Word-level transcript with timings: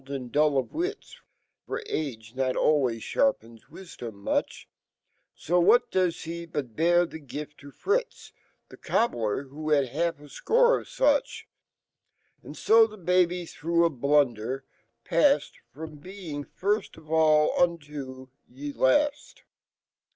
and 0.07 0.31
dull 0.31 0.57
of 0.57 0.73
wits, 0.73 1.19
Forage 1.67 2.33
not 2.33 2.55
alway? 2.55 2.95
^harpenswiidomimuch, 2.97 4.65
^o 5.45 5.63
what 5.63 5.91
does 5.91 6.23
he 6.23 6.43
but 6.47 6.75
bear 6.75 7.05
y 7.05 7.17
e 7.17 7.19
gift 7.19 7.59
to 7.59 7.69
Fritz 7.69 8.33
Y 8.71 8.77
e 8.77 8.77
cobbler, 8.77 9.43
who 9.43 9.69
had 9.69 9.89
half 9.89 10.19
a 10.19 10.27
$c 10.27 10.41
ore 10.49 10.79
of 10.79 10.89
such. 10.89 11.47
And 12.41 12.55
joyebeiby, 12.55 13.47
through 13.51 13.85
a 13.85 13.91
blunder, 13.91 14.65
pajjed 15.05 15.51
From 15.71 15.97
being 15.97 16.45
first 16.45 16.97
of 16.97 17.11
all, 17.11 17.53
unto 17.61 18.29
y^last. 18.51 19.41